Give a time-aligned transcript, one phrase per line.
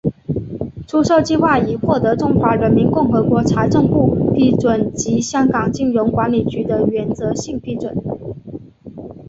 [0.87, 7.95] 出售计划已获得中华人民共和国财政部批准及香港金融管理局的原则性批准。